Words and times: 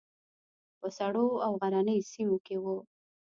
په 0.79 0.87
سړو 0.97 1.27
او 1.45 1.51
غرنیو 1.61 2.07
سیمو 2.11 2.37
کې 2.45 2.57
وو. 2.63 2.77